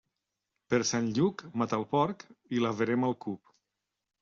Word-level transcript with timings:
Per 0.73 0.79
Sant 0.91 1.09
Lluc, 1.17 1.43
mata 1.63 1.79
el 1.83 1.87
porc, 1.93 2.27
i 2.59 2.65
la 2.65 2.75
verema 2.83 3.11
al 3.13 3.17
cup. 3.29 3.57